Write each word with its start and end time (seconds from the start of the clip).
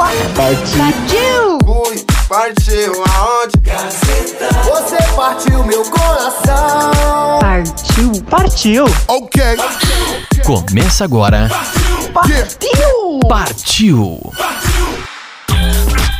Partiu! 0.00 1.58
Fui, 1.62 2.06
partiu 2.26 3.04
aonde? 3.04 3.52
Você 4.64 4.96
partiu 5.14 5.62
meu 5.62 5.84
coração. 5.90 7.38
Partiu! 7.38 8.22
Partiu! 8.30 8.84
Ok. 9.08 9.42
Começa 10.42 11.04
agora. 11.04 11.50
Partiu! 12.14 13.20
Partiu! 13.28 14.32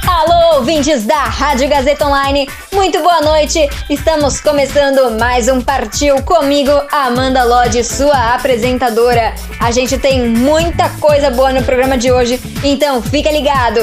Alô, 0.07 0.57
ouvintes 0.57 1.05
da 1.05 1.25
Rádio 1.25 1.69
Gazeta 1.69 2.07
Online, 2.07 2.49
muito 2.73 3.01
boa 3.01 3.21
noite! 3.21 3.69
Estamos 3.89 4.41
começando 4.41 5.19
mais 5.19 5.49
um 5.49 5.61
Partiu 5.61 6.23
comigo, 6.23 6.71
Amanda 6.91 7.45
Lodge, 7.45 7.85
sua 7.85 8.35
apresentadora. 8.35 9.35
A 9.61 9.71
gente 9.71 9.99
tem 9.99 10.29
muita 10.29 10.89
coisa 11.01 11.31
boa 11.31 11.53
no 11.53 11.63
programa 11.63 11.97
de 11.97 12.11
hoje, 12.11 12.41
então 12.65 13.03
fica 13.03 13.31
ligado! 13.31 13.81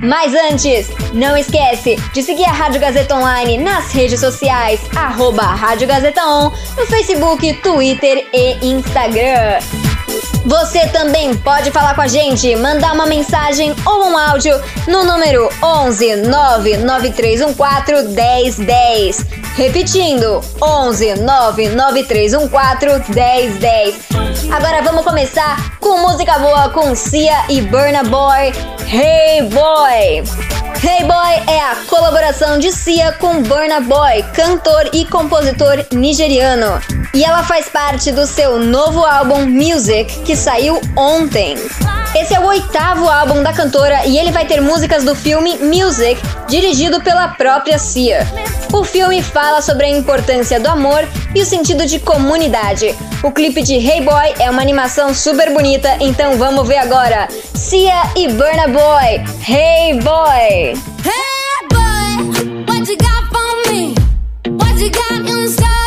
Mas 0.00 0.32
antes, 0.34 0.88
não 1.12 1.36
esquece 1.36 1.96
de 2.12 2.22
seguir 2.22 2.44
a 2.44 2.52
Rádio 2.52 2.80
Gazeta 2.80 3.16
Online 3.16 3.58
nas 3.58 3.90
redes 3.92 4.20
sociais, 4.20 4.80
arroba 4.94 5.42
Rádio 5.42 5.88
Gazeta 5.88 6.24
On, 6.24 6.52
no 6.76 6.86
Facebook, 6.86 7.52
Twitter 7.54 8.26
e 8.32 8.64
Instagram. 8.64 9.58
Você 10.44 10.86
também 10.88 11.36
pode 11.36 11.70
falar 11.70 11.94
com 11.94 12.00
a 12.00 12.08
gente, 12.08 12.54
mandar 12.56 12.94
uma 12.94 13.06
mensagem 13.06 13.74
ou 13.84 14.06
um 14.06 14.16
áudio 14.16 14.58
no 14.86 15.04
número 15.04 15.48
11 15.62 16.16
99314 16.16 18.14
1010. 18.14 19.26
Repetindo, 19.56 20.40
11 20.60 21.16
99314 21.16 23.12
1010. 23.12 24.08
Agora 24.50 24.82
vamos 24.82 25.04
começar 25.04 25.78
com 25.78 25.98
música 25.98 26.38
boa 26.38 26.70
com 26.70 26.94
Cia 26.94 27.44
e 27.48 27.60
Burna 27.60 28.02
Boy, 28.04 28.52
Hey 28.90 29.42
Boy. 29.42 30.22
Hey 30.80 31.04
Boy 31.04 31.52
é 31.52 31.60
a 31.60 31.76
colaboração 31.88 32.56
de 32.58 32.70
Cia 32.70 33.10
com 33.12 33.42
Burna 33.42 33.80
Boy, 33.80 34.22
cantor 34.32 34.88
e 34.92 35.04
compositor 35.06 35.84
nigeriano. 35.92 36.80
E 37.12 37.24
ela 37.24 37.42
faz 37.42 37.68
parte 37.68 38.12
do 38.12 38.24
seu 38.26 38.60
novo 38.60 39.04
álbum 39.04 39.44
Music, 39.44 39.97
que 40.04 40.36
saiu 40.36 40.80
ontem. 40.96 41.56
Esse 42.14 42.34
é 42.34 42.40
o 42.40 42.46
oitavo 42.46 43.08
álbum 43.08 43.42
da 43.42 43.52
cantora 43.52 44.06
e 44.06 44.18
ele 44.18 44.30
vai 44.30 44.46
ter 44.46 44.60
músicas 44.60 45.04
do 45.04 45.14
filme 45.14 45.58
Music, 45.58 46.20
dirigido 46.48 47.00
pela 47.00 47.28
própria 47.28 47.78
Cia. 47.78 48.26
O 48.72 48.82
filme 48.82 49.22
fala 49.22 49.60
sobre 49.60 49.86
a 49.86 49.90
importância 49.90 50.58
do 50.58 50.68
amor 50.68 51.06
e 51.34 51.40
o 51.40 51.44
sentido 51.44 51.86
de 51.86 51.98
comunidade. 51.98 52.94
O 53.22 53.30
clipe 53.30 53.62
de 53.62 53.74
Hey 53.74 54.02
Boy 54.02 54.34
é 54.38 54.50
uma 54.50 54.62
animação 54.62 55.12
super 55.14 55.52
bonita, 55.52 55.96
então 56.00 56.36
vamos 56.36 56.66
ver 56.66 56.78
agora. 56.78 57.28
Cia 57.54 58.10
e 58.16 58.28
Burna 58.28 58.68
Boy, 58.68 59.24
Hey 59.46 60.00
Boy! 60.00 60.74
Hey 61.04 61.66
boy, 61.70 62.64
what 62.66 62.90
you 62.90 62.96
got 62.96 63.28
for 63.32 63.72
me? 63.72 63.94
What 64.58 64.80
you 64.80 64.90
got 64.90 65.28
in 65.28 65.77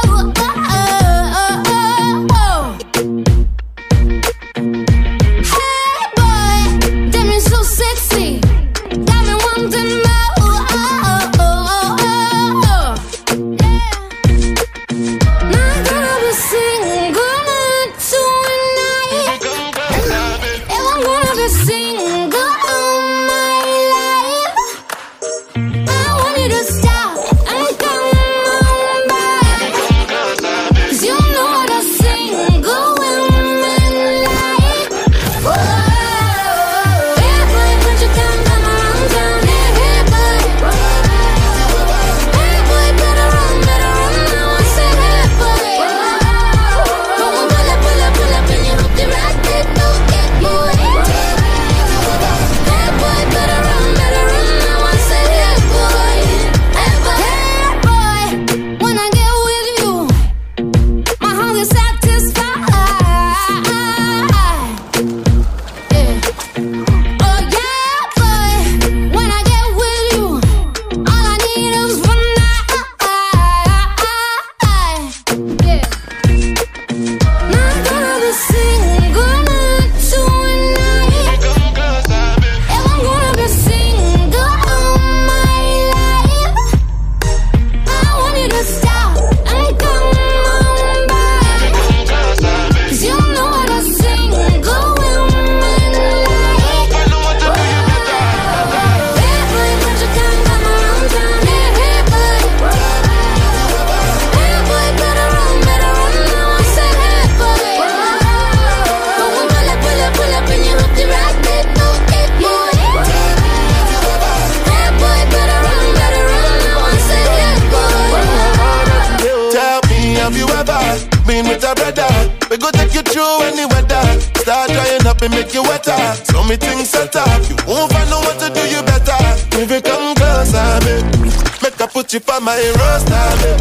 She 132.11 132.19
find 132.19 132.43
my 132.43 132.59
roster, 132.75 133.60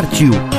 Partiu! 0.00 0.49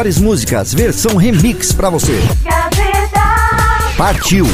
melhores 0.00 0.18
músicas, 0.18 0.72
versão 0.72 1.16
remix 1.16 1.72
para 1.72 1.90
você. 1.90 2.18
Gaveta. 2.42 3.20
Partiu. 3.98 4.46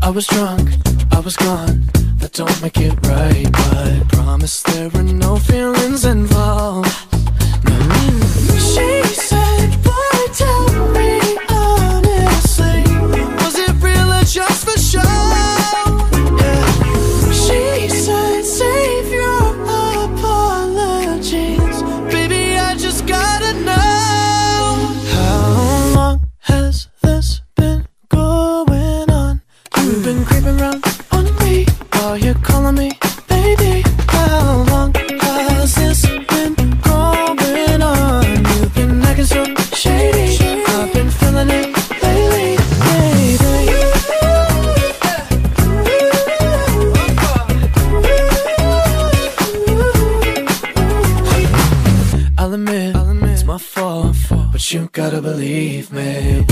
I 0.00 0.10
was 0.10 0.26
drunk, 0.26 0.70
I 1.12 1.20
was 1.20 1.36
gone. 1.36 1.82
That 2.18 2.32
don't 2.32 2.62
make 2.62 2.78
it 2.78 2.94
right. 3.06 3.67
believe 55.28 55.92
me. 55.92 56.47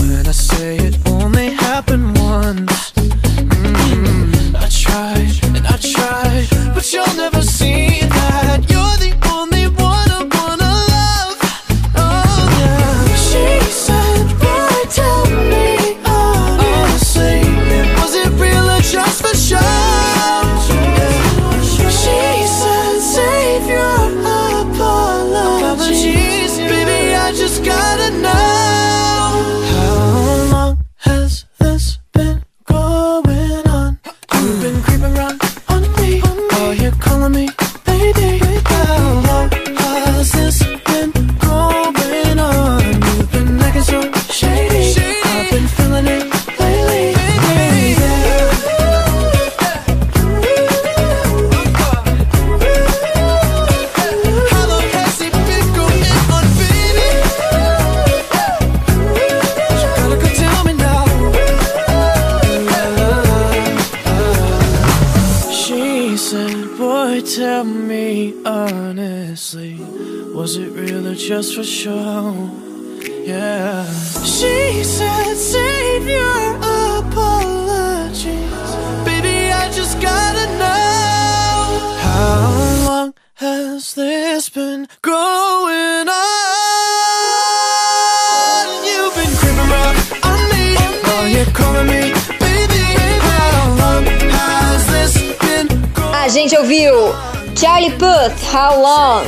Charlie 97.57 97.91
Puth, 97.93 98.37
How 98.53 98.79
Long? 98.79 99.25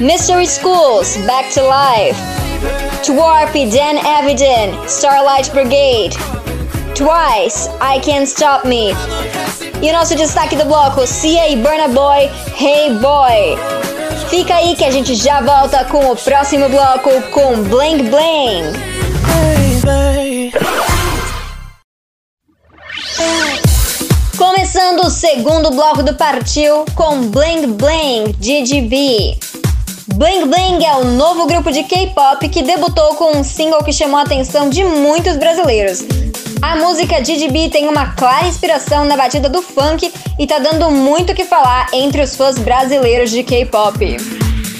Mystery 0.00 0.46
Schools, 0.46 1.16
Back 1.26 1.50
to 1.54 1.62
Life. 1.64 2.16
Twarpy, 3.02 3.68
Dan 3.68 3.98
Evident, 3.98 4.88
Starlight 4.88 5.50
Brigade. 5.52 6.14
Twice, 6.94 7.66
I 7.80 7.98
Can't 7.98 8.28
Stop 8.28 8.64
Me. 8.64 8.94
E 9.82 9.90
o 9.90 9.92
nosso 9.92 10.14
destaque 10.14 10.54
do 10.54 10.66
bloco, 10.66 11.04
Cia 11.04 11.48
e 11.48 11.56
Burna 11.56 11.88
Boy, 11.88 12.30
Hey 12.60 12.92
Boy. 12.94 13.58
Fica 14.30 14.54
aí 14.54 14.76
que 14.76 14.84
a 14.84 14.92
gente 14.92 15.16
já 15.16 15.40
volta 15.40 15.84
com 15.86 16.12
o 16.12 16.14
próximo 16.14 16.68
bloco 16.68 17.10
com 17.32 17.60
Blank 17.64 18.04
Blank. 18.04 18.78
Hey, 19.34 20.31
pro 25.02 25.10
segundo 25.10 25.72
bloco 25.72 26.00
do 26.00 26.14
Partiu 26.14 26.84
com 26.94 27.22
Bling 27.22 27.72
Bling 27.72 28.36
DDB. 28.38 29.36
Bling 30.14 30.46
Bling 30.46 30.84
é 30.84 30.94
o 30.94 31.04
novo 31.04 31.44
grupo 31.48 31.72
de 31.72 31.82
K-pop 31.82 32.48
que 32.48 32.62
debutou 32.62 33.16
com 33.16 33.36
um 33.36 33.42
single 33.42 33.82
que 33.82 33.92
chamou 33.92 34.20
a 34.20 34.22
atenção 34.22 34.70
de 34.70 34.84
muitos 34.84 35.36
brasileiros. 35.36 36.04
A 36.62 36.76
música 36.76 37.20
DDB 37.20 37.68
tem 37.68 37.88
uma 37.88 38.12
clara 38.12 38.46
inspiração 38.46 39.04
na 39.04 39.16
batida 39.16 39.48
do 39.48 39.60
funk 39.60 40.12
e 40.38 40.46
tá 40.46 40.60
dando 40.60 40.88
muito 40.88 41.32
o 41.32 41.34
que 41.34 41.44
falar 41.44 41.88
entre 41.92 42.22
os 42.22 42.36
fãs 42.36 42.56
brasileiros 42.60 43.32
de 43.32 43.42
K-pop. 43.42 44.16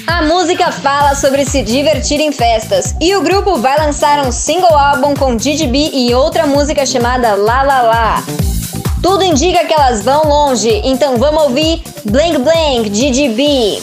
A 0.07 0.21
música 0.21 0.71
fala 0.71 1.15
sobre 1.15 1.43
se 1.43 1.61
divertir 1.63 2.21
em 2.21 2.31
festas 2.31 2.95
e 3.01 3.13
o 3.13 3.21
grupo 3.21 3.57
vai 3.57 3.77
lançar 3.77 4.25
um 4.25 4.31
single 4.31 4.73
álbum 4.73 5.13
com 5.15 5.35
DDB 5.35 5.91
e 5.93 6.15
outra 6.15 6.47
música 6.47 6.85
chamada 6.85 7.35
La 7.35 7.63
La 7.63 7.81
La. 7.81 8.62
Tudo 9.03 9.21
indica 9.21 9.65
que 9.65 9.73
elas 9.73 10.05
vão 10.05 10.23
longe, 10.23 10.81
então 10.85 11.17
vamos 11.17 11.43
ouvir 11.43 11.83
Blank 12.05 12.37
Blank 12.37 12.89
de 12.89 13.11
DB. 13.11 13.81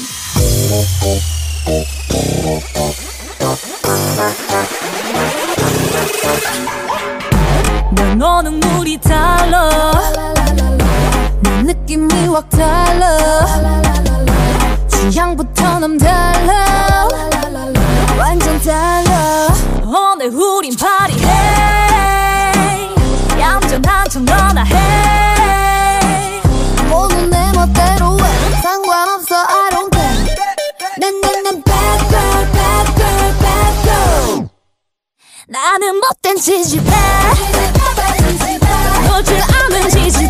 나는 35.71 36.01
못된 36.01 36.37
지지배 36.37 36.83
놓질 39.07 39.41
않은 39.41 39.89
지지배 39.91 40.30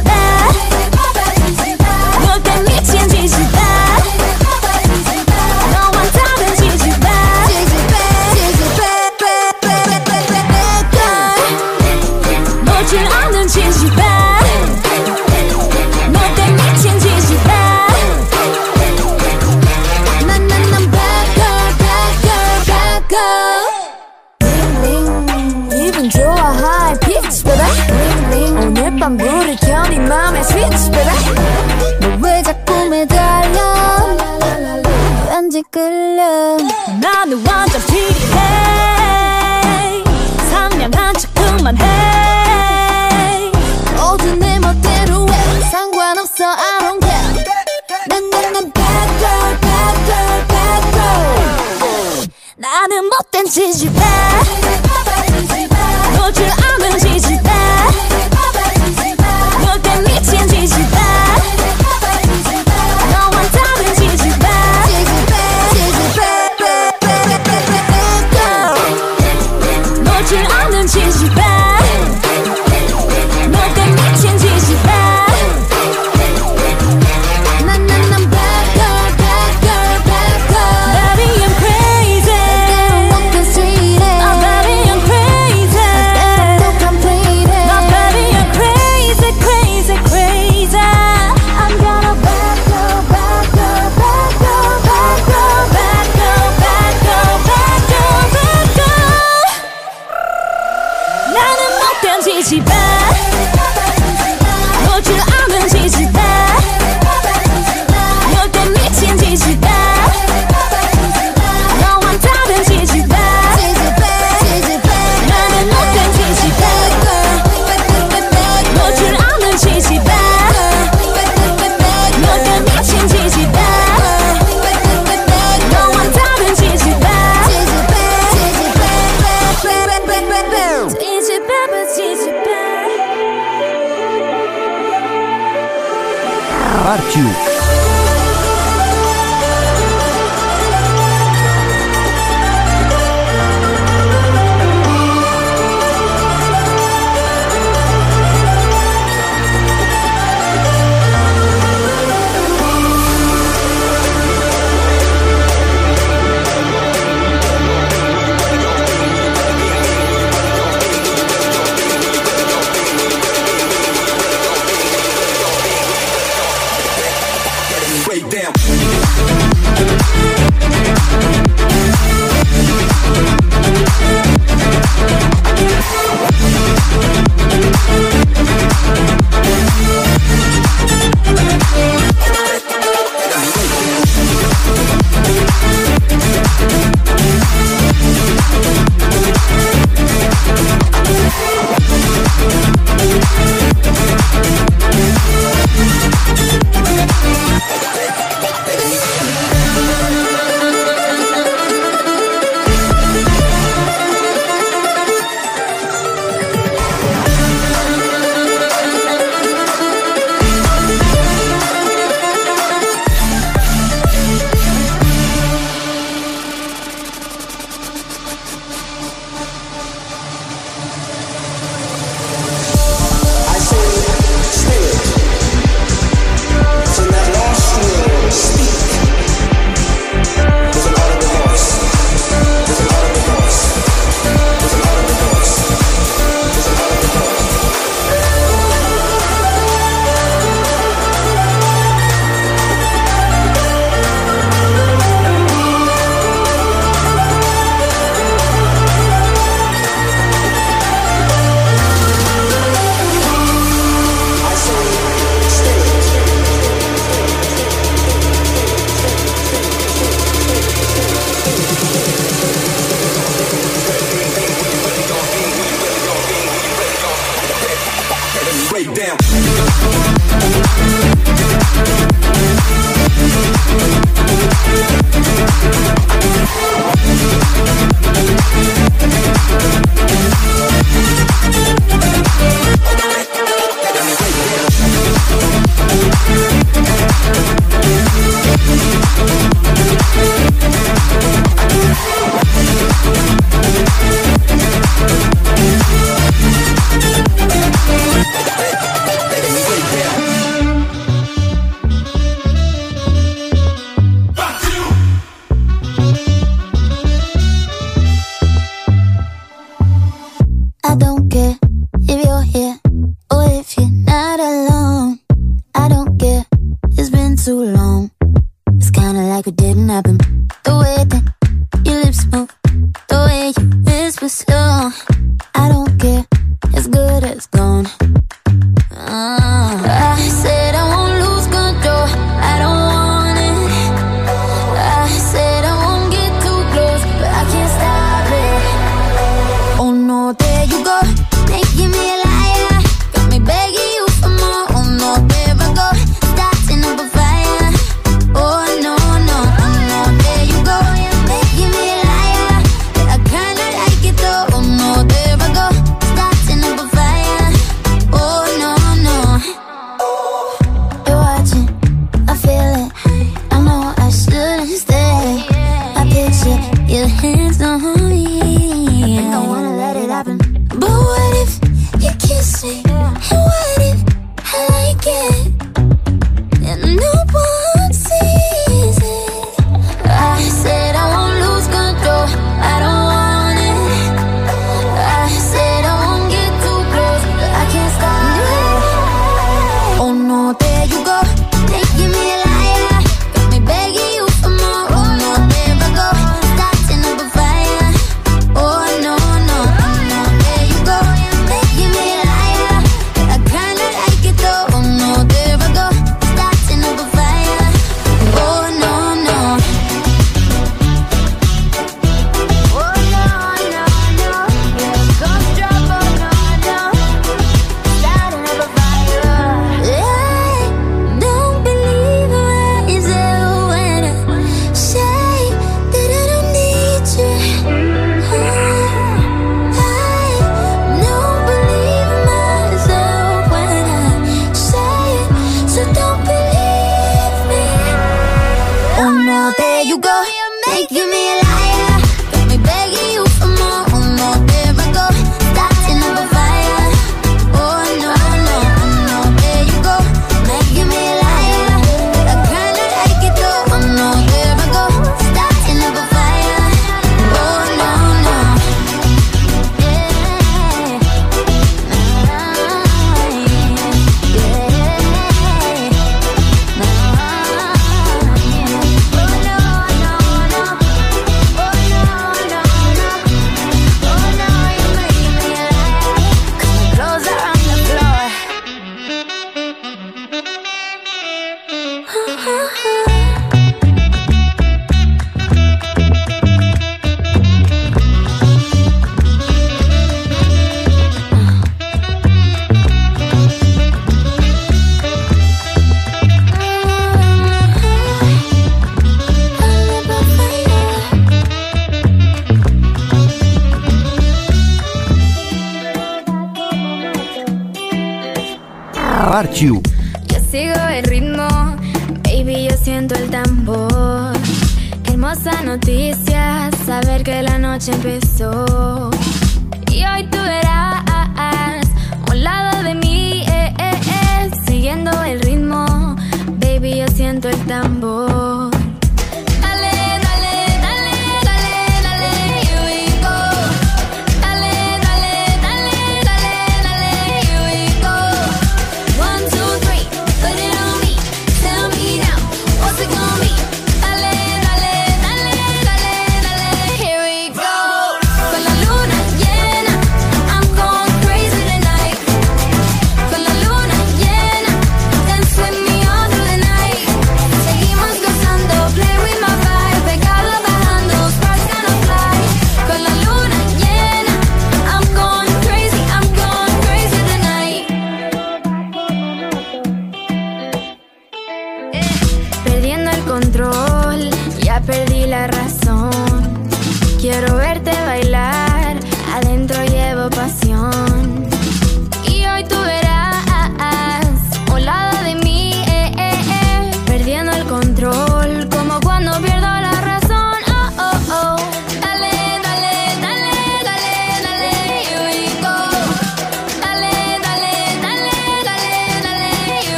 Partiu! 136.90 137.59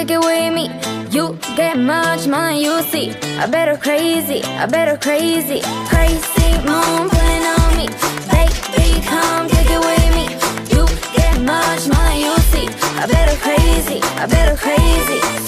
take 0.00 0.12
it 0.12 0.20
with 0.20 0.54
me. 0.54 0.66
You 1.10 1.36
get 1.56 1.78
much 1.78 2.26
money, 2.26 2.64
you 2.64 2.80
see. 2.84 3.10
I 3.38 3.46
better 3.46 3.76
crazy, 3.76 4.42
I 4.42 4.64
better 4.66 4.96
crazy. 4.96 5.60
Crazy 5.92 6.50
moon 6.68 7.10
playing 7.10 7.46
on 7.56 7.70
me. 7.76 7.86
Baby, 8.32 8.86
come 9.04 9.48
take 9.48 9.70
it 9.76 9.82
with 9.88 10.10
me. 10.18 10.26
You 10.74 10.86
get 11.14 11.42
much 11.42 11.86
money, 11.88 12.24
you 12.24 12.34
see. 12.52 12.68
I 13.00 13.06
better 13.06 13.36
crazy, 13.44 14.00
I 14.22 14.26
better 14.26 14.56
crazy. 14.56 15.39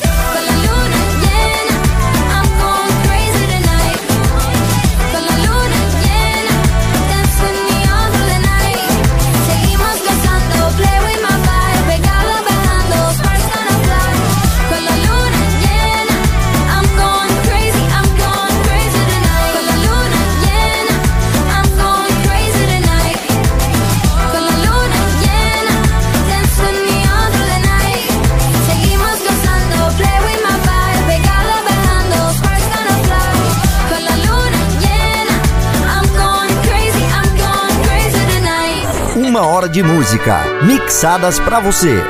de 39.73 39.83
música 39.83 40.45
mixadas 40.65 41.41
para 41.41 41.59
você. 41.59 42.05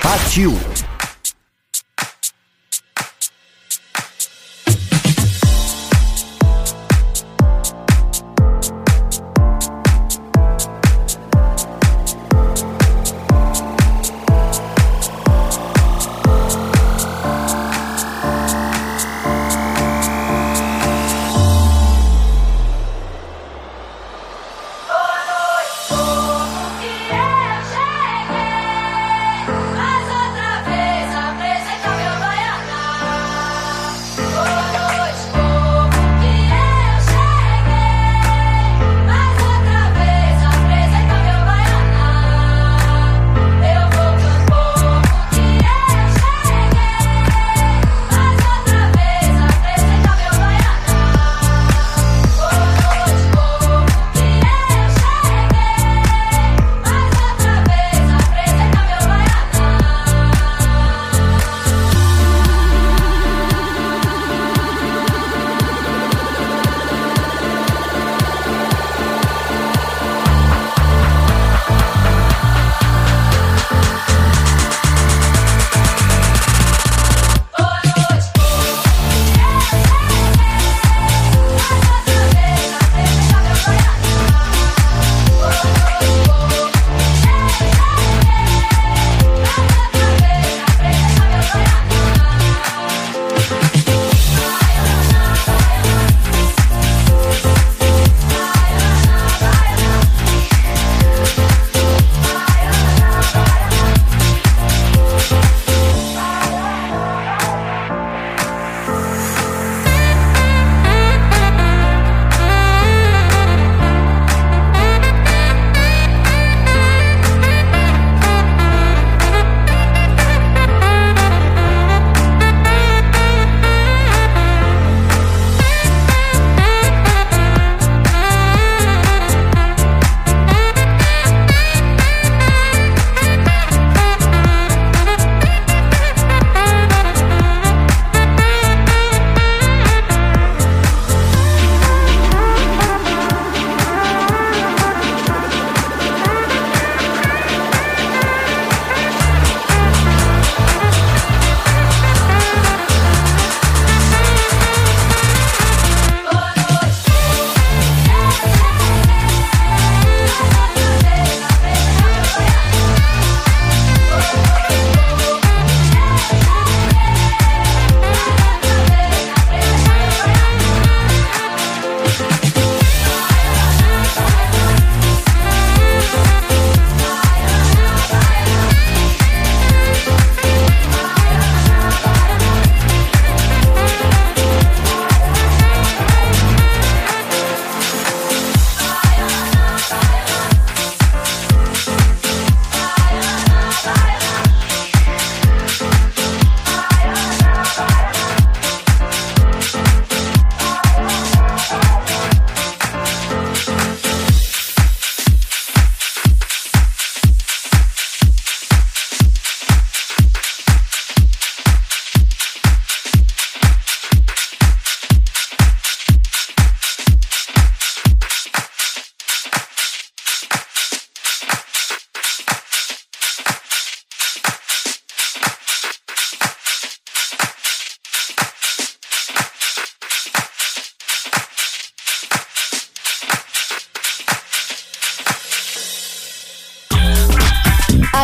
Partiu! 0.00 0.56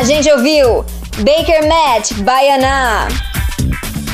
A 0.03 0.05
gente 0.05 0.29
ouviu 0.33 0.85
Baker 1.19 1.69
Matt, 1.69 2.15
Baianá. 2.25 3.07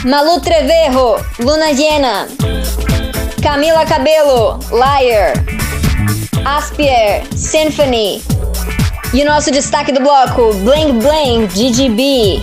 Malu 0.05 0.39
Treverro, 0.39 1.17
Luna 1.39 1.71
Llena. 1.71 2.29
Camila 3.43 3.87
Cabelo, 3.87 4.59
Liar. 4.71 5.33
Aspier, 6.45 7.25
Symphony. 7.35 8.23
E 9.15 9.23
o 9.23 9.25
nosso 9.25 9.51
destaque 9.51 9.91
do 9.91 10.01
bloco, 10.01 10.53
Blank 10.57 10.93
Blank, 10.93 11.55
DGB. 11.55 12.43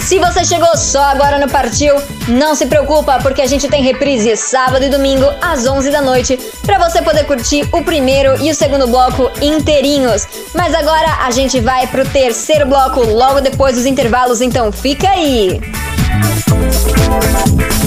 Se 0.00 0.18
você 0.18 0.44
chegou 0.44 0.76
só 0.76 1.00
agora 1.00 1.38
no 1.38 1.48
Partiu, 1.48 1.94
não 2.28 2.54
se 2.54 2.66
preocupa, 2.66 3.18
porque 3.22 3.42
a 3.42 3.46
gente 3.46 3.68
tem 3.68 3.82
reprise 3.82 4.36
sábado 4.36 4.84
e 4.84 4.88
domingo 4.88 5.26
às 5.40 5.66
11 5.66 5.90
da 5.90 6.00
noite, 6.00 6.38
para 6.62 6.78
você 6.78 7.02
poder 7.02 7.24
curtir 7.24 7.68
o 7.72 7.82
primeiro 7.82 8.40
e 8.42 8.50
o 8.50 8.54
segundo 8.54 8.86
bloco 8.86 9.30
inteirinhos. 9.40 10.26
Mas 10.54 10.74
agora 10.74 11.24
a 11.24 11.30
gente 11.30 11.60
vai 11.60 11.86
pro 11.86 12.04
terceiro 12.08 12.66
bloco 12.66 13.00
logo 13.00 13.40
depois 13.40 13.76
dos 13.76 13.86
intervalos, 13.86 14.40
então 14.40 14.70
fica 14.70 15.08
aí. 15.08 15.60
Começando 16.48 17.81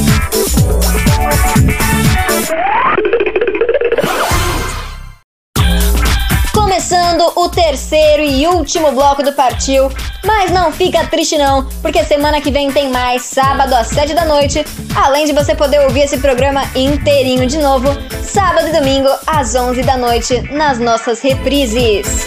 terceiro 7.76 8.24
e 8.24 8.48
último 8.48 8.94
bloco 8.94 9.22
do 9.22 9.34
Partiu, 9.34 9.92
mas 10.24 10.50
não 10.50 10.72
fica 10.72 11.06
triste 11.08 11.38
não, 11.38 11.66
porque 11.82 12.06
semana 12.06 12.40
que 12.40 12.50
vem 12.50 12.72
tem 12.72 12.90
mais, 12.90 13.24
sábado 13.24 13.74
às 13.74 13.88
7 13.88 14.14
da 14.14 14.24
noite, 14.24 14.66
além 14.96 15.26
de 15.26 15.34
você 15.34 15.54
poder 15.54 15.82
ouvir 15.82 16.04
esse 16.04 16.18
programa 16.20 16.64
inteirinho 16.74 17.46
de 17.46 17.58
novo, 17.58 17.90
sábado 18.24 18.70
e 18.70 18.72
domingo 18.72 19.10
às 19.28 19.56
11 19.56 19.84
da 19.84 19.98
noite, 19.98 20.42
nas 20.54 20.80
nossas 20.80 21.20
reprises. 21.20 22.26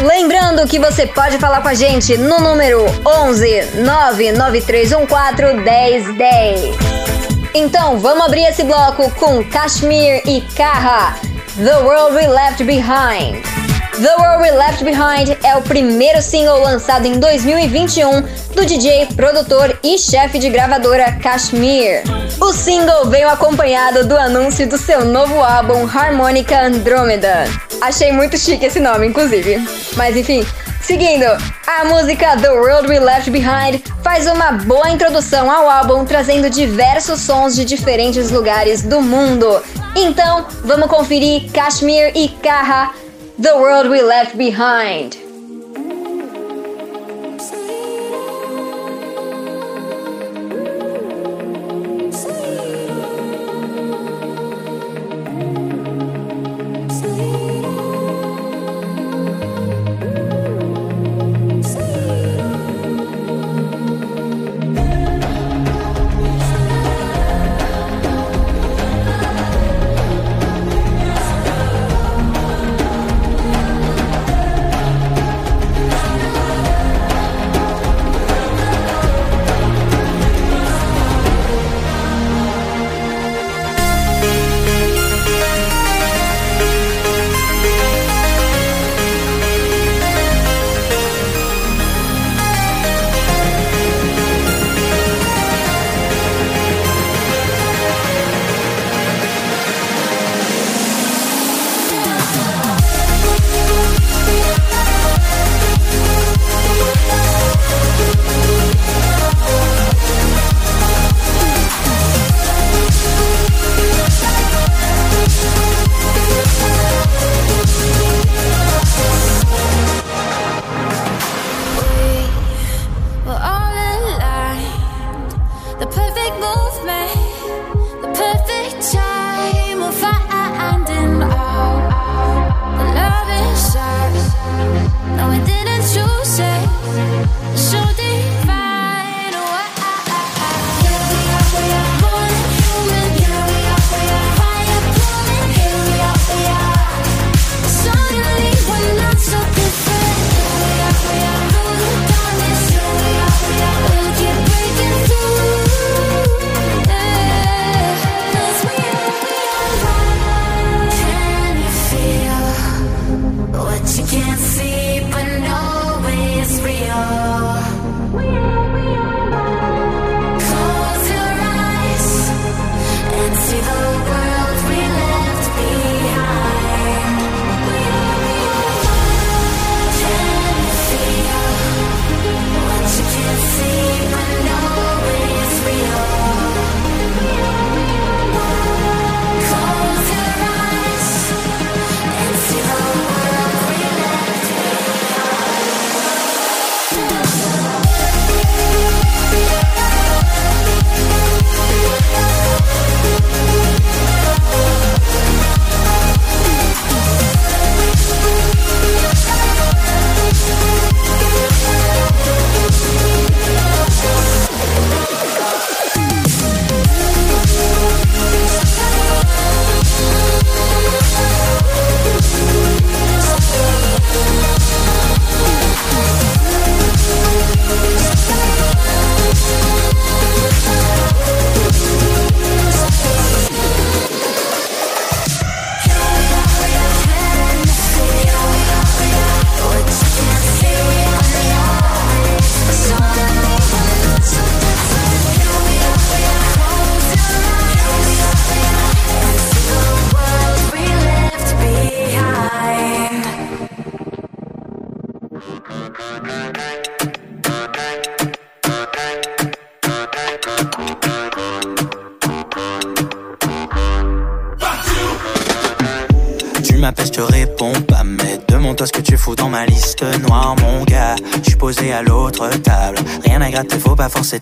Lembrando 0.00 0.66
que 0.66 0.80
você 0.80 1.06
pode 1.06 1.38
falar 1.38 1.62
com 1.62 1.68
a 1.68 1.74
gente 1.74 2.18
no 2.18 2.40
número 2.40 2.84
11 3.06 3.82
99314 3.84 5.54
1010. 5.54 6.76
Então 7.54 7.96
vamos 8.00 8.26
abrir 8.26 8.42
esse 8.42 8.64
bloco 8.64 9.08
com 9.12 9.44
Kashmir 9.44 10.20
e 10.26 10.40
Kaha, 10.56 11.14
The 11.56 11.76
World 11.78 12.16
We 12.16 12.26
Left 12.26 12.64
Behind. 12.64 13.59
The 14.00 14.16
World 14.16 14.42
We 14.42 14.50
Left 14.52 14.82
Behind 14.82 15.36
é 15.44 15.56
o 15.56 15.60
primeiro 15.60 16.22
single 16.22 16.58
lançado 16.62 17.04
em 17.04 17.20
2021 17.20 18.22
do 18.54 18.64
DJ, 18.64 19.08
produtor 19.14 19.78
e 19.84 19.98
chefe 19.98 20.38
de 20.38 20.48
gravadora 20.48 21.12
Kashmir. 21.20 22.02
O 22.40 22.50
single 22.50 23.10
veio 23.10 23.28
acompanhado 23.28 24.08
do 24.08 24.16
anúncio 24.16 24.66
do 24.66 24.78
seu 24.78 25.04
novo 25.04 25.42
álbum 25.42 25.86
Harmonica 25.86 26.62
Andromeda. 26.62 27.44
Achei 27.82 28.10
muito 28.10 28.38
chique 28.38 28.64
esse 28.64 28.80
nome, 28.80 29.06
inclusive. 29.06 29.58
Mas 29.96 30.16
enfim, 30.16 30.46
Seguindo, 30.80 31.26
a 31.66 31.84
música 31.84 32.38
The 32.38 32.50
World 32.50 32.88
We 32.88 32.98
Left 32.98 33.30
Behind 33.30 33.82
faz 34.02 34.26
uma 34.26 34.52
boa 34.52 34.88
introdução 34.88 35.50
ao 35.50 35.68
álbum, 35.68 36.06
trazendo 36.06 36.48
diversos 36.48 37.20
sons 37.20 37.54
de 37.54 37.66
diferentes 37.66 38.30
lugares 38.30 38.80
do 38.82 39.02
mundo. 39.02 39.62
Então, 39.94 40.46
vamos 40.64 40.88
conferir 40.88 41.50
Kashmir 41.52 42.12
e 42.16 42.28
Kaha, 42.28 42.92
The 43.40 43.56
World 43.56 43.88
We 43.88 44.02
Left 44.02 44.36
Behind. 44.36 45.29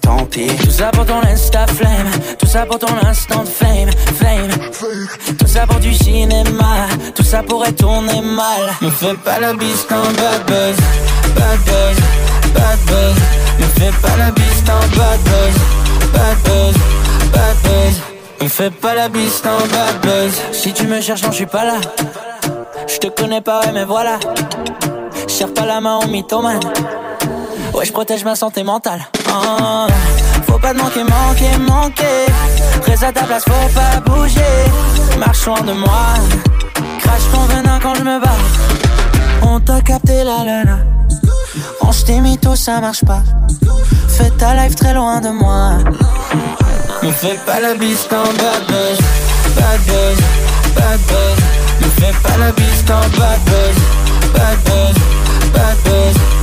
Tant 0.00 0.24
pis. 0.26 0.46
Tout 0.46 0.70
ça 0.70 0.90
pour 0.90 1.04
ton 1.06 1.20
insta 1.24 1.66
flame. 1.66 2.10
Tout 2.38 2.46
ça 2.46 2.66
pour 2.66 2.78
ton 2.78 2.94
instant 3.06 3.42
de 3.42 3.48
fame, 3.48 3.90
flame. 4.16 4.50
Tout 5.38 5.46
ça 5.46 5.66
pour 5.66 5.78
du 5.78 5.94
cinéma. 5.94 6.86
Tout 7.14 7.22
ça 7.22 7.42
pourrait 7.42 7.72
tourner 7.72 8.20
mal. 8.20 8.62
Me 8.80 8.90
fais 8.90 9.14
pas 9.14 9.38
la 9.40 9.52
bise 9.54 9.86
en 9.90 10.02
bad 10.12 10.46
buzz. 10.46 10.76
Bad 11.34 11.58
buzz, 11.66 11.98
bad 12.54 12.78
buzz. 12.86 13.16
Me 13.58 13.66
fais 13.78 13.92
pas 14.02 14.16
la 14.16 14.30
bise 14.30 14.62
en 14.68 14.96
bad 14.96 15.20
buzz. 15.28 15.56
Bad 16.12 16.38
buzz, 16.44 16.74
bad 17.32 17.56
buzz. 17.62 18.00
Me 18.40 18.48
fais 18.48 18.70
pas 18.70 18.94
la 18.94 19.08
bise 19.08 19.42
en 19.44 19.66
bad 19.68 20.00
buzz. 20.02 20.34
Si 20.52 20.72
tu 20.72 20.86
me 20.86 21.00
cherches, 21.00 21.22
non, 21.22 21.30
je 21.30 21.36
suis 21.36 21.46
pas 21.46 21.64
là. 21.64 21.76
Je 22.86 22.98
te 22.98 23.08
connais 23.08 23.40
pas, 23.40 23.60
ouais, 23.60 23.72
mais 23.72 23.84
voilà. 23.84 24.18
Serre 25.26 25.52
pas 25.52 25.66
la 25.66 25.80
main 25.80 25.98
au 25.98 26.06
mythomane. 26.06 26.60
Ouais, 27.74 27.84
je 27.84 27.92
protège 27.92 28.24
ma 28.24 28.34
santé 28.34 28.62
mentale. 28.62 29.02
Faut 30.46 30.58
pas 30.58 30.72
te 30.72 30.78
manquer, 30.78 31.04
manquer, 31.04 31.58
manquer. 31.58 32.26
Reste 32.86 33.02
à 33.02 33.12
ta 33.12 33.22
place, 33.22 33.44
faut 33.44 33.68
pas 33.74 34.00
bouger. 34.00 34.40
Marche 35.18 35.46
loin 35.46 35.60
de 35.60 35.72
moi. 35.72 36.14
Crache 37.00 37.28
ton 37.32 37.40
venin 37.52 37.78
quand 37.82 37.94
je 37.94 38.02
me 38.02 38.20
bats. 38.20 38.42
On 39.42 39.60
t'a 39.60 39.80
capté 39.80 40.24
la 40.24 40.44
la 40.44 40.64
la. 40.64 40.78
Range 41.80 42.04
tes 42.04 42.20
mythos, 42.20 42.56
ça 42.56 42.80
marche 42.80 43.04
pas. 43.04 43.22
Fais 44.08 44.30
ta 44.30 44.54
life 44.54 44.74
très 44.74 44.94
loin 44.94 45.20
de 45.20 45.30
moi. 45.30 45.78
Me 47.02 47.10
fais 47.12 47.38
pas 47.46 47.60
la 47.60 47.74
bise 47.74 48.06
en 48.10 48.32
bad 48.40 48.62
buzz. 48.68 48.98
Bad 49.56 49.80
buzz, 49.86 50.18
bad 50.74 51.00
buzz. 51.08 51.38
Me 51.80 51.88
fais 52.00 52.14
pas 52.22 52.36
la 52.38 52.52
bise 52.52 52.84
en 52.90 53.18
bad 53.18 53.40
buzz. 53.46 53.78
Bad 54.34 54.58
buzz, 54.64 54.96
bad 55.52 55.76
buzz. 55.84 56.37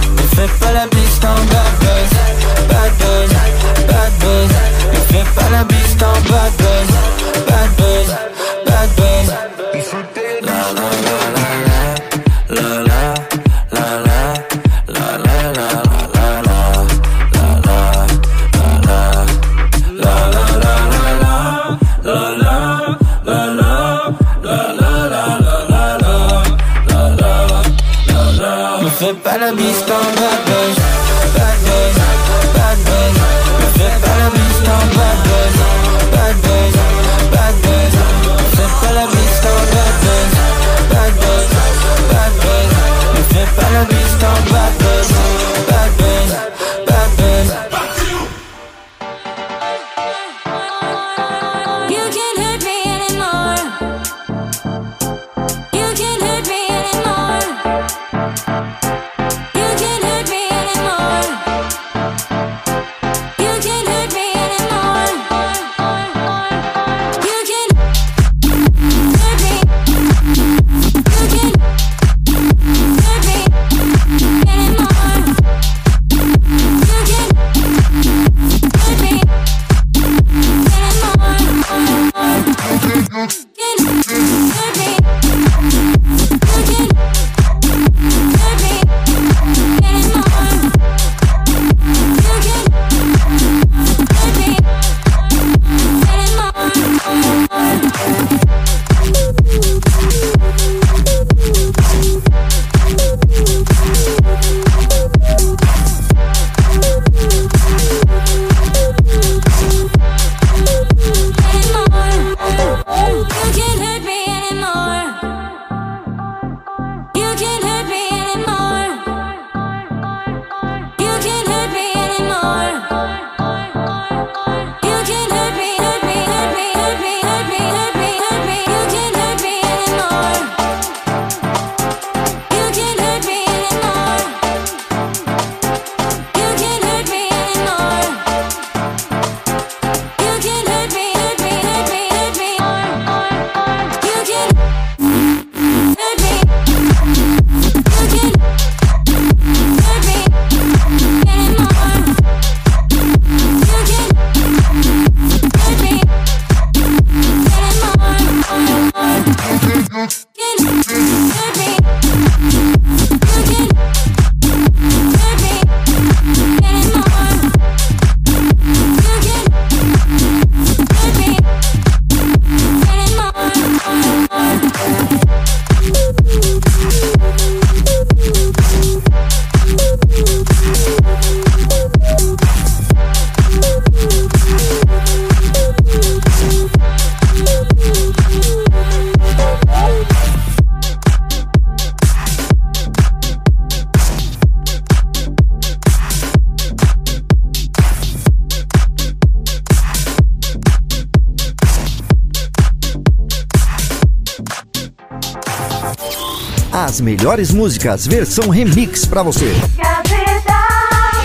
As 206.75 206.99
melhores 206.99 207.53
músicas, 207.53 208.05
versão 208.05 208.49
remix 208.49 209.05
pra 209.05 209.23
você. 209.23 209.49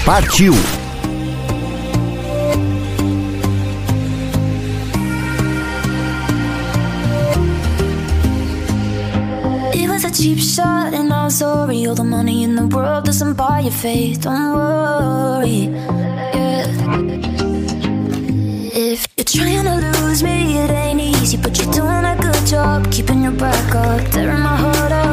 Partiu! 0.04 0.54
Cheap 10.12 10.38
shot, 10.38 10.92
and 10.92 11.12
I'm 11.14 11.30
sorry. 11.30 11.86
All 11.86 11.94
the 11.94 12.04
money 12.04 12.42
in 12.42 12.54
the 12.54 12.66
world 12.66 13.06
doesn't 13.06 13.34
buy 13.34 13.60
your 13.60 13.72
faith. 13.72 14.20
Don't 14.20 14.54
worry. 14.54 15.70
Yeah. 16.34 16.66
If 18.74 19.06
you're 19.16 19.24
trying 19.24 19.64
to 19.64 20.00
lose 20.02 20.22
me, 20.22 20.58
it 20.58 20.70
ain't 20.70 21.00
easy, 21.00 21.38
but 21.38 21.56
you're 21.56 21.72
doing 21.72 22.04
a 22.04 22.16
good 22.20 22.46
job 22.46 22.90
keeping 22.92 23.22
your 23.22 23.32
back 23.32 23.74
up, 23.74 24.10
tearing 24.10 24.40
my 24.40 24.56
heart 24.56 24.92
out. 24.92 25.09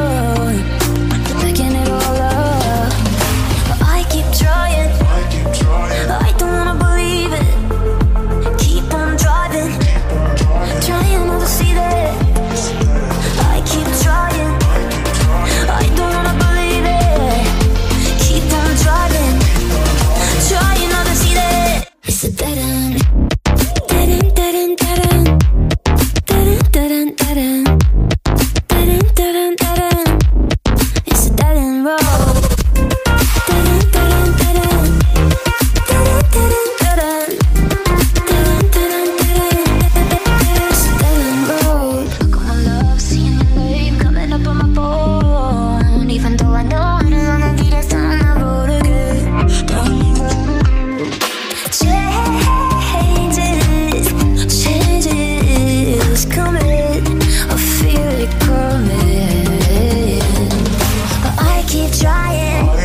keep 61.67 61.91
trying. 61.91 62.76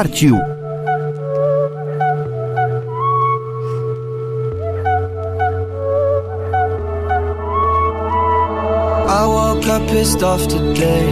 Partiu. 0.00 0.34
I 9.18 9.22
woke 9.26 9.66
up 9.66 9.86
pissed 9.88 10.22
off 10.22 10.48
today. 10.48 11.06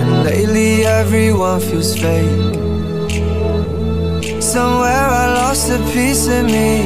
And 0.00 0.24
lately 0.24 0.84
everyone 0.84 1.60
feels 1.60 1.96
fake. 1.96 2.52
Somewhere 4.42 5.08
I 5.22 5.26
lost 5.40 5.70
a 5.70 5.78
piece 5.94 6.28
of 6.28 6.44
me. 6.54 6.82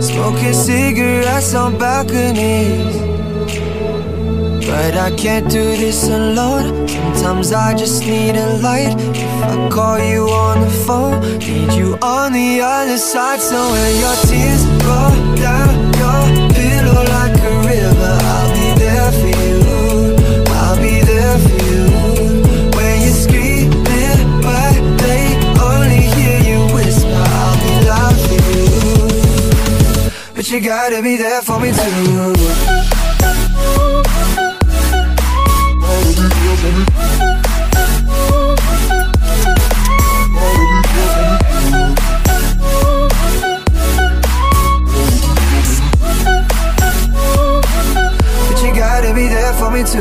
Smoking 0.00 0.54
cigarettes 0.54 1.54
on 1.54 1.78
balconies. 1.78 2.96
But 4.66 4.94
I 4.96 5.10
can't 5.16 5.48
do 5.48 5.62
this 5.76 6.08
alone. 6.08 6.91
Sometimes 7.22 7.52
I 7.52 7.72
just 7.72 8.04
need 8.04 8.34
a 8.34 8.56
light. 8.56 8.96
If 8.98 9.44
I 9.44 9.68
call 9.70 9.96
you 9.96 10.28
on 10.28 10.60
the 10.60 10.68
phone, 10.68 11.20
need 11.38 11.72
you 11.72 11.96
on 12.02 12.32
the 12.32 12.60
other 12.60 12.98
side. 12.98 13.40
So 13.40 13.70
when 13.70 13.94
your 14.02 14.16
tears 14.26 14.66
roll 14.82 15.14
down 15.38 15.70
your 16.02 16.50
pillow 16.50 17.04
like 17.14 17.38
a 17.38 17.54
river, 17.62 18.18
I'll 18.34 18.50
be 18.58 18.74
there 18.76 19.12
for 19.20 19.32
you. 19.38 19.58
I'll 20.50 20.76
be 20.82 21.00
there 21.06 21.38
for 21.38 21.58
you. 21.70 21.84
When 22.74 22.94
you're 23.02 23.14
screaming, 23.14 24.42
but 24.42 24.74
they 24.98 25.38
only 25.62 26.02
hear 26.18 26.38
you 26.42 26.74
whisper, 26.74 27.22
I'll 27.38 27.56
be 27.62 27.72
loud 27.86 28.16
for 28.26 28.40
you. 28.50 28.66
But 30.34 30.50
you 30.50 30.58
gotta 30.58 31.00
be 31.00 31.14
there 31.14 31.40
for 31.40 31.60
me 31.60 31.70
too. 31.70 32.51
There 49.42 49.54
for 49.54 49.70
me 49.70 49.82
too. 49.82 50.00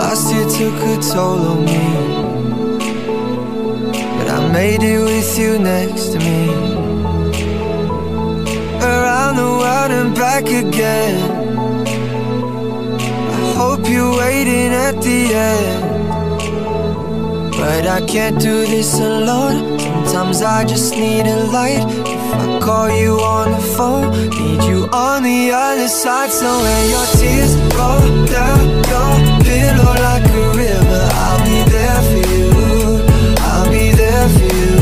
Last 0.00 0.32
year 0.32 0.46
took 0.56 0.78
a 0.90 0.94
toll 1.12 1.40
on 1.52 1.58
me. 1.68 1.84
But 4.16 4.28
I 4.36 4.38
made 4.52 4.82
it 4.82 5.00
with 5.10 5.38
you 5.38 5.58
next 5.58 6.04
to 6.12 6.18
me. 6.18 6.42
Around 8.92 9.34
the 9.42 9.50
world 9.60 9.90
and 9.98 10.14
back 10.14 10.46
again. 10.64 11.16
I 13.36 13.52
hope 13.60 13.82
you're 13.92 14.16
waiting 14.24 14.72
at 14.86 14.96
the 15.06 15.20
end. 15.50 15.82
But 17.58 17.86
I 17.86 18.00
can't 18.06 18.38
do 18.40 18.64
this 18.74 18.94
alone. 18.94 19.78
Sometimes 20.06 20.42
I 20.42 20.64
just 20.64 20.92
need 20.94 21.26
a 21.26 21.44
light. 21.56 21.99
I 22.32 22.58
call 22.60 22.90
you 22.90 23.18
on 23.20 23.52
the 23.52 23.60
phone, 23.76 24.10
need 24.30 24.62
you 24.64 24.88
on 24.92 25.22
the 25.22 25.50
other 25.52 25.88
side. 25.88 26.30
So 26.30 26.46
when 26.46 26.90
your 26.90 27.06
tears 27.18 27.52
roll 27.74 28.26
down 28.26 28.60
your 28.92 29.14
pillow 29.44 29.92
like 30.08 30.26
a 30.30 30.46
river, 30.56 31.04
I'll 31.24 31.42
be 31.44 31.58
there 31.74 32.02
for 32.10 32.22
you. 32.34 32.48
I'll 33.50 33.68
be 33.70 33.90
there 33.92 34.28
for 34.36 34.48
you. 34.60 34.74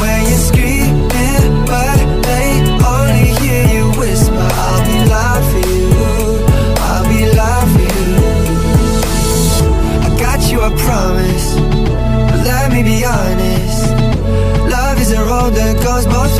When 0.00 0.20
you're 0.28 0.44
screaming, 0.50 1.52
but 1.70 1.98
they 2.28 2.48
only 2.94 3.26
hear 3.40 3.62
you 3.74 3.84
whisper, 4.00 4.48
I'll 4.66 4.84
be 4.88 4.98
loud 5.14 5.42
for 5.50 5.62
you. 5.68 5.86
I'll 6.88 7.06
be 7.12 7.20
loud 7.40 7.66
for 7.74 7.86
you. 7.92 8.12
I 10.06 10.08
got 10.18 10.40
you, 10.50 10.58
I 10.60 10.70
promise. 10.86 11.46
But 12.30 12.40
let 12.46 12.72
me 12.72 12.82
be 12.82 13.04
honest. 13.04 13.82
Love 14.70 14.98
is 15.00 15.12
a 15.12 15.22
road 15.22 15.52
that 15.54 15.76
goes 15.84 16.06
both 16.06 16.33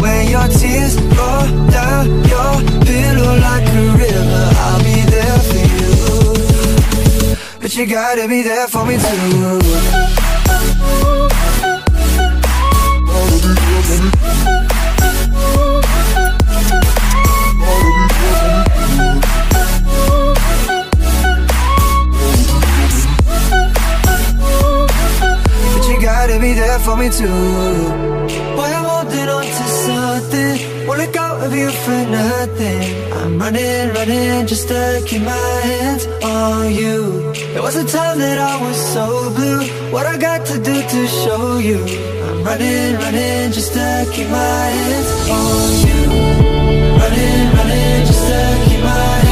When 0.00 0.28
your 0.30 0.48
tears 0.48 0.96
roll 0.96 1.46
down 1.70 2.06
your 2.24 2.54
pillow 2.84 3.36
like 3.38 3.66
a 3.68 3.82
river, 3.98 4.50
I'll 4.56 4.78
be 4.82 5.02
there 5.10 5.38
for 5.48 5.64
you. 5.74 7.36
But 7.60 7.76
you 7.76 7.86
gotta 7.86 8.26
be 8.28 8.42
there 8.42 8.68
for 8.68 8.84
me 8.86 8.96
too. 8.96 9.60
But 25.74 25.88
you 25.88 26.00
gotta 26.00 26.38
be 26.40 26.52
there 26.54 26.78
for 26.78 26.96
me 26.96 27.10
too. 27.10 28.13
Something. 30.34 30.86
Won't 30.86 30.98
let 30.98 31.12
go 31.12 31.26
of 31.44 31.54
you 31.54 31.70
for 31.70 32.00
nothing. 32.10 33.12
I'm 33.12 33.38
running, 33.38 33.94
running 33.94 34.46
just 34.46 34.68
to 34.68 35.02
keep 35.06 35.22
my 35.22 35.60
hands 35.68 36.06
on 36.22 36.72
you. 36.72 37.32
There 37.52 37.62
was 37.62 37.76
a 37.76 37.86
time 37.86 38.18
that 38.18 38.38
I 38.38 38.60
was 38.60 38.76
so 38.92 39.30
blue. 39.34 39.64
What 39.92 40.06
I 40.06 40.18
got 40.18 40.46
to 40.46 40.58
do 40.58 40.76
to 40.82 41.06
show 41.06 41.58
you? 41.58 41.80
I'm 42.26 42.44
running, 42.44 42.94
running 42.96 43.52
just 43.52 43.72
to 43.72 44.06
keep 44.12 44.28
my 44.28 44.64
hands 44.78 45.08
on 45.38 45.70
you. 45.86 46.00
Running, 47.00 47.46
running 47.56 48.06
just 48.06 48.24
to 48.28 48.68
keep 48.68 48.80
my 48.80 49.23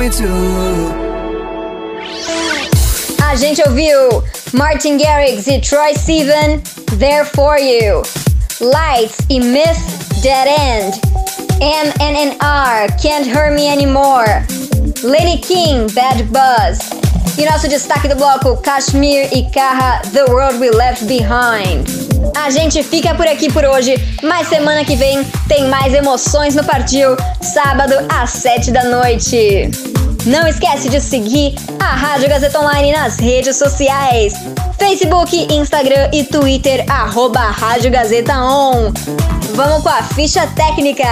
me 0.00 0.08
too. 0.08 0.90
A 3.22 3.36
gente 3.36 3.62
ouviu 3.68 4.22
Martin 4.54 4.96
Garrix 4.96 5.46
e 5.46 5.60
Troy 5.60 5.94
Sivan, 5.94 6.60
There 6.98 7.24
For 7.26 7.58
You, 7.58 8.02
Lights 8.60 9.16
e 9.28 9.40
Myth, 9.40 9.78
Dead 10.22 10.48
End, 10.48 11.09
MNNR, 11.60 12.88
Can't 13.02 13.28
Hurt 13.28 13.52
Me 13.52 13.68
Anymore, 13.68 14.46
Lady 15.02 15.36
King, 15.38 15.92
Bad 15.92 16.22
Buzz. 16.24 16.78
E 17.36 17.44
nosso 17.44 17.68
destaque 17.68 18.08
do 18.08 18.16
bloco, 18.16 18.56
Kashmir 18.62 19.28
e 19.30 19.42
Kaha, 19.50 20.00
The 20.12 20.24
World 20.24 20.58
We 20.58 20.70
Left 20.70 21.04
Behind. 21.04 21.86
A 22.34 22.50
gente 22.50 22.82
fica 22.82 23.14
por 23.14 23.26
aqui 23.26 23.52
por 23.52 23.64
hoje, 23.64 23.94
mas 24.22 24.48
semana 24.48 24.86
que 24.86 24.96
vem 24.96 25.22
tem 25.48 25.66
mais 25.68 25.92
emoções 25.92 26.54
no 26.54 26.64
Partiu, 26.64 27.14
sábado 27.42 27.94
às 28.08 28.30
7 28.30 28.70
da 28.70 28.84
noite. 28.84 29.70
Não 30.24 30.46
esquece 30.46 30.88
de 30.88 30.98
seguir 30.98 31.56
a 31.78 31.94
Rádio 31.94 32.30
Gazeta 32.30 32.58
Online 32.58 32.92
nas 32.92 33.18
redes 33.18 33.56
sociais. 33.56 34.32
Facebook, 34.78 35.46
Instagram 35.52 36.08
e 36.12 36.24
Twitter, 36.24 36.84
arroba 36.88 37.40
Rádio 37.40 37.90
Gazeta 37.90 38.34
On. 38.38 38.92
Vamos 39.54 39.82
com 39.82 39.88
a 39.88 40.02
ficha 40.02 40.46
técnica. 40.48 41.04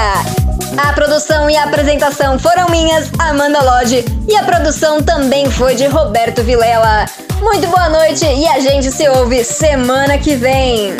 A 0.76 0.92
produção 0.92 1.48
e 1.48 1.56
a 1.56 1.64
apresentação 1.64 2.38
foram 2.38 2.68
minhas, 2.68 3.10
Amanda 3.18 3.62
Lodge, 3.62 4.04
e 4.28 4.36
a 4.36 4.42
produção 4.44 5.02
também 5.02 5.50
foi 5.50 5.74
de 5.74 5.86
Roberto 5.86 6.42
Vilela. 6.42 7.06
Muito 7.40 7.66
boa 7.68 7.88
noite 7.88 8.24
e 8.24 8.46
a 8.46 8.60
gente 8.60 8.90
se 8.90 9.08
ouve 9.08 9.44
semana 9.44 10.18
que 10.18 10.34
vem. 10.34 10.94